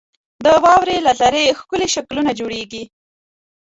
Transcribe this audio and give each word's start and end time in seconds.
•د 0.45 0.45
واورې 0.63 0.97
له 1.05 1.11
ذرې 1.19 1.45
ښکلي 1.59 1.87
شکلونه 1.95 2.31
جوړېږي. 2.39 2.83